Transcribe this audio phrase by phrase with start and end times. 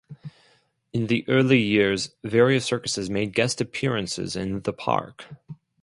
[0.93, 5.25] In the early years various circuses made guest appearances in the park.